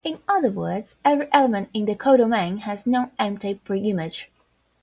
[0.03, 4.31] In other words, every element in the codomain has non-empty preimage.